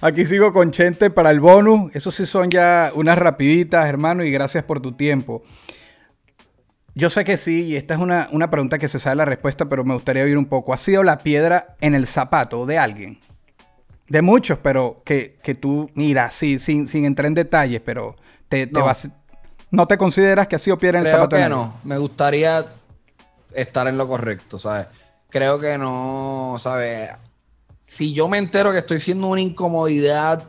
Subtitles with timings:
[0.00, 1.90] Aquí sigo con Chente para el bonus.
[1.94, 5.42] Eso sí son ya unas rapiditas, hermano, y gracias por tu tiempo.
[6.94, 9.68] Yo sé que sí, y esta es una, una pregunta que se sabe la respuesta,
[9.68, 10.74] pero me gustaría oír un poco.
[10.74, 13.20] ¿Ha sido la piedra en el zapato de alguien?
[14.08, 18.16] De muchos, pero que, tú, mira, sí, sin, sin entrar en detalles, pero
[18.48, 18.84] te, no.
[18.84, 19.08] vas...
[19.70, 21.36] ¿No te consideras que ha sido piedra en el zapato?
[21.36, 21.78] que no.
[21.84, 22.64] Me gustaría
[23.54, 24.88] estar en lo correcto, ¿sabes?
[25.28, 27.10] Creo que no, ¿sabes?
[27.88, 30.44] Si yo me entero que estoy siendo una incomodidad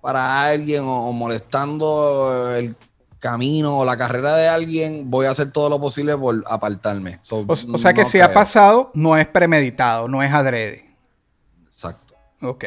[0.00, 2.76] para alguien o, molestando el
[3.18, 7.18] camino o la carrera de alguien, voy a hacer todo lo posible por apartarme.
[7.28, 10.94] o, sea que si ha pasado, no es premeditado, no es adrede.
[11.66, 12.14] Exacto.
[12.40, 12.66] Ok.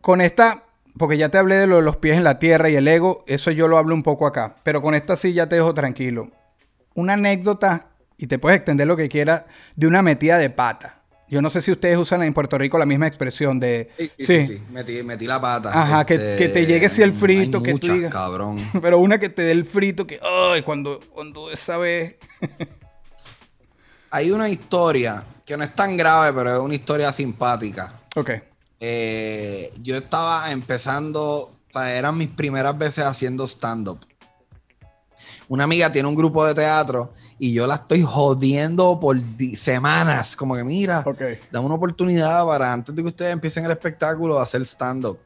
[0.00, 0.64] Con esta,
[0.98, 3.68] porque ya te hablé de los pies en la tierra y el ego, eso yo
[3.68, 6.32] lo hablo un poco acá, pero con esta sí ya te dejo tranquilo.
[6.94, 7.86] Una anécdota,
[8.18, 9.44] y te puedes extender lo que quieras,
[9.76, 10.99] de una metida de pata.
[11.30, 13.88] Yo no sé si ustedes usan en Puerto Rico la misma expresión de...
[13.96, 14.62] Sí, sí, sí.
[15.04, 15.70] Metí, la pata.
[15.72, 18.12] Ajá, que, este, te llegue así el frito, que tú digas...
[18.12, 18.56] cabrón.
[18.82, 20.18] Pero una que te dé el frito, que...
[20.22, 22.16] Ay, cuando, cuando esa vez...
[24.10, 28.00] Hay una historia que no es tan grave, pero es una historia simpática.
[28.16, 28.30] Ok.
[28.80, 34.00] Eh, yo estaba empezando, o sea, eran mis primeras veces haciendo stand-up.
[35.50, 39.16] Una amiga tiene un grupo de teatro y yo la estoy jodiendo por
[39.56, 40.36] semanas.
[40.36, 41.04] Como que, mira,
[41.50, 45.18] dame una oportunidad para antes de que ustedes empiecen el espectáculo a hacer stand-up.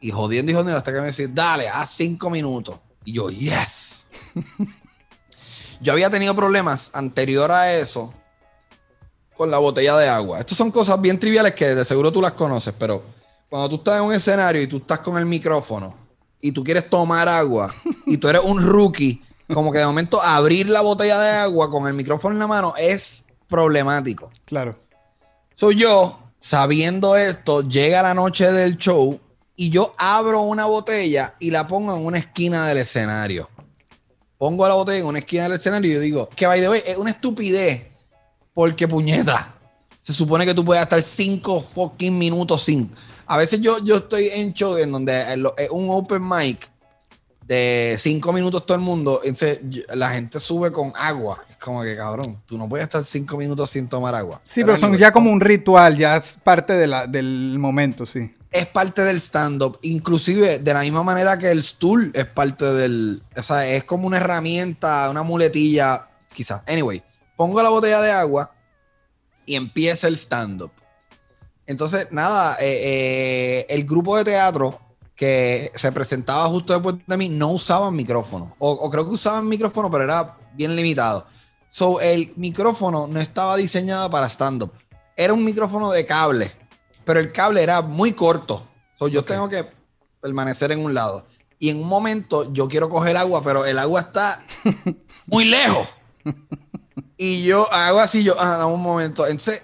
[0.00, 2.80] Y jodiendo y jodiendo hasta que me dice, dale, haz cinco minutos.
[3.04, 4.06] Y yo, yes.
[5.82, 8.14] yo había tenido problemas anterior a eso
[9.36, 10.40] con la botella de agua.
[10.40, 13.02] Estas son cosas bien triviales que de seguro tú las conoces, pero
[13.50, 15.94] cuando tú estás en un escenario y tú estás con el micrófono
[16.40, 17.74] y tú quieres tomar agua
[18.06, 19.22] y tú eres un rookie,
[19.54, 22.74] como que de momento abrir la botella de agua con el micrófono en la mano
[22.78, 24.30] es problemático.
[24.44, 24.78] Claro.
[25.54, 29.20] Soy yo, sabiendo esto, llega la noche del show
[29.56, 33.50] y yo abro una botella y la pongo en una esquina del escenario.
[34.38, 36.82] Pongo la botella en una esquina del escenario y yo digo, que by the way,
[36.86, 37.88] es una estupidez
[38.54, 39.54] porque puñeta.
[40.00, 42.90] Se supone que tú puedes estar cinco fucking minutos sin.
[43.26, 45.20] A veces yo, yo estoy en show en donde
[45.58, 46.70] es un open mic
[47.50, 49.20] de cinco minutos todo el mundo.
[49.24, 49.60] Entonces
[49.94, 51.42] la gente sube con agua.
[51.50, 54.40] Es como que cabrón, tú no puedes estar cinco minutos sin tomar agua.
[54.44, 58.34] Sí, pero, son ya como un ritual, ya es parte de la, del momento, sí.
[58.50, 59.78] Es parte del stand-up.
[59.82, 63.22] Inclusive de la misma manera que el stool es parte del.
[63.36, 66.62] O sea, es como una herramienta, una muletilla, quizás.
[66.66, 67.02] Anyway
[67.40, 68.52] pongo la botella de agua
[69.46, 70.72] y empieza el stand-up.
[71.66, 72.66] Entonces, nada, eh,
[73.62, 74.78] eh, el grupo de teatro
[75.20, 78.56] que se presentaba justo después de mí no usaban micrófono.
[78.58, 81.26] O, creo que usaban micrófono, pero era bien limitado.
[81.68, 84.72] So, el micrófono no estaba diseñado para stand-up.
[85.14, 86.50] Era un micrófono de cable,
[87.04, 88.66] pero el cable era muy corto.
[88.94, 89.66] So, yo tengo que
[90.22, 91.26] permanecer en un lado.
[91.58, 94.42] Y en un momento yo quiero coger agua, pero el agua está
[95.26, 95.86] muy lejos.
[97.18, 99.26] Y yo hago así, yo, ah, un momento.
[99.26, 99.60] Entonces,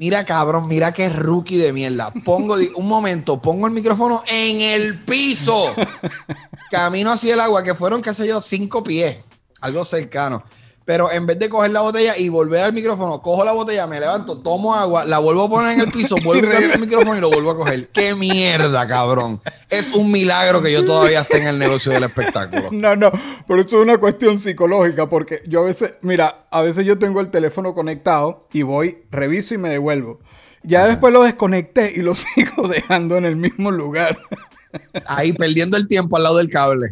[0.00, 2.10] mira, cabrón, mira qué rookie de mierda.
[2.24, 5.74] Pongo, un momento, pongo el micrófono en el piso.
[6.70, 9.18] Camino hacia el agua, que fueron, qué sé yo, cinco pies,
[9.60, 10.42] algo cercano.
[10.84, 14.00] Pero en vez de coger la botella y volver al micrófono, cojo la botella, me
[14.00, 17.20] levanto, tomo agua, la vuelvo a poner en el piso, vuelvo a el micrófono y
[17.20, 17.88] lo vuelvo a coger.
[17.88, 19.40] ¡Qué mierda, cabrón!
[19.68, 22.68] Es un milagro que yo todavía esté en el negocio del espectáculo.
[22.80, 23.10] No, no,
[23.46, 27.20] pero esto es una cuestión psicológica, porque yo a veces, mira, a veces yo tengo
[27.20, 30.20] el teléfono conectado y voy, reviso y me devuelvo.
[30.62, 34.18] Ya después lo desconecté y lo sigo dejando en el mismo lugar.
[35.06, 36.88] Ahí perdiendo el tiempo al lado del cable.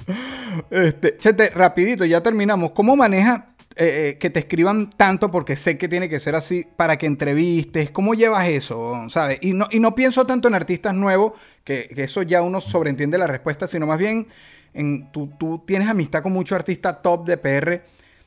[0.70, 2.72] Este, chete, rapidito, ya terminamos.
[2.72, 3.47] ¿Cómo maneja
[3.80, 7.06] eh, eh, que te escriban tanto porque sé que tiene que ser así para que
[7.06, 7.90] entrevistes?
[7.90, 9.06] ¿Cómo llevas eso?
[9.08, 9.38] ¿Sabes?
[9.40, 13.28] Y no, y no pienso tanto en artistas nuevos, que, eso ya uno sobreentiende la
[13.28, 14.26] respuesta, sino más bien
[14.74, 17.82] en tú, tú tienes amistad con muchos artistas top de PR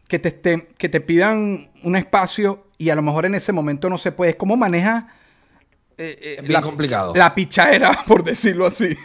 [0.08, 3.98] que te, que te pidan un espacio y a lo mejor en ese momento no
[3.98, 4.38] se puede.
[4.38, 5.04] ¿Cómo manejas?
[5.98, 7.14] Eh, es bien complicado.
[7.14, 8.96] La pichadera, por decirlo así.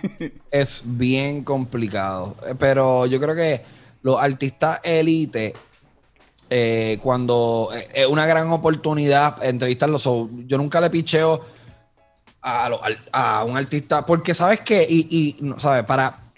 [0.50, 2.36] Es bien complicado.
[2.58, 3.62] Pero yo creo que
[4.02, 5.52] los artistas élite
[6.50, 10.04] eh, cuando eh, es una gran oportunidad entrevistarlos.
[10.04, 11.44] yo nunca le picheo
[12.42, 16.32] a, un artista, porque sabes que, y, y sabes, para,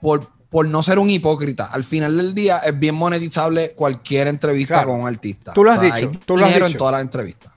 [0.00, 4.84] por, por, no ser un hipócrita, al final del día es bien monetizable cualquier entrevista
[4.84, 5.52] con un artista.
[5.52, 5.94] Tú lo has dicho.
[5.94, 6.66] Hay tú lo has dicho.
[6.66, 7.52] en todas las entrevistas.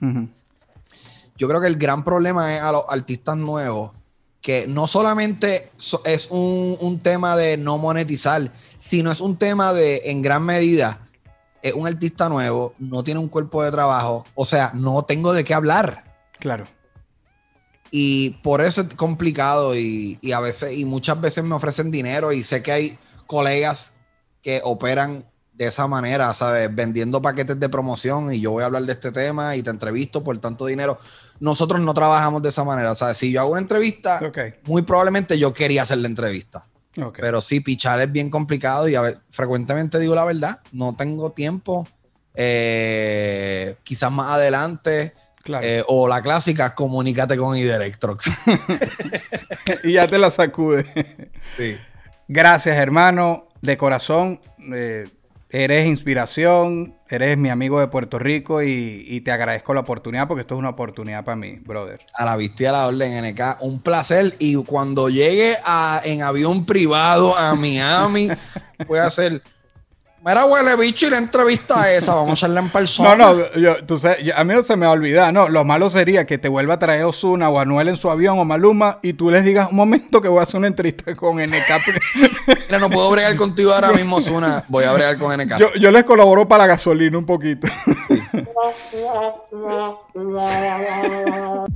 [1.36, 3.92] Yo creo que el gran problema es a los artistas nuevos
[4.44, 5.70] que no solamente
[6.04, 11.03] es un, un tema de no monetizar, sino es un tema de, en gran medida,
[11.64, 15.44] es un artista nuevo, no tiene un cuerpo de trabajo, o sea, no tengo de
[15.44, 16.04] qué hablar.
[16.38, 16.66] Claro.
[17.90, 22.32] Y por eso es complicado y, y a veces, y muchas veces me ofrecen dinero
[22.32, 23.94] y sé que hay colegas
[24.42, 25.24] que operan
[25.54, 26.74] de esa manera, ¿sabes?
[26.74, 30.22] Vendiendo paquetes de promoción y yo voy a hablar de este tema y te entrevisto
[30.22, 30.98] por tanto dinero.
[31.40, 33.16] Nosotros no trabajamos de esa manera, ¿sabes?
[33.16, 34.20] Si yo hago una entrevista,
[34.64, 36.66] muy probablemente yo quería hacer la entrevista.
[37.16, 41.32] Pero sí, pichar es bien complicado y a ver, frecuentemente digo la verdad, no tengo
[41.32, 41.86] tiempo.
[42.34, 45.14] Eh, quizás más adelante.
[45.60, 48.30] Eh, o la clásica, comunícate con Idirectrox.
[49.84, 51.30] y ya te la sacude.
[51.56, 51.76] Sí.
[52.28, 54.40] Gracias, hermano, de corazón.
[54.74, 55.06] Eh,
[55.54, 60.56] eres inspiración, eres mi amigo de Puerto Rico y, te agradezco la oportunidad porque esto
[60.56, 62.00] es una oportunidad para mí, brother.
[62.12, 64.34] A la vista y a la orden, NK, un placer.
[64.40, 68.30] Y cuando llegue a, en avión privado a Miami,
[68.88, 69.42] voy a hacer
[70.26, 73.14] Mira, huele bicho y la entrevista esa, vamos a hacerla en persona.
[73.14, 75.66] No, no, yo, tú sabes, a mí no se me va a olvidar, no, lo
[75.66, 79.00] malo sería que te vuelva a traer Osuna o Anuel en su avión o Maluma
[79.02, 81.52] y tú les digas un momento que voy a hacer una entrevista con NK.
[82.46, 85.58] Mira, no puedo bregar contigo ahora mismo, Osuna, voy a bregar con NK.
[85.58, 87.68] Yo, yo les colaboro para la gasolina un poquito.